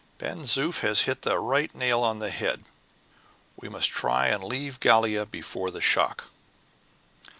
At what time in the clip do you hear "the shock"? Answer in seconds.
5.69-6.23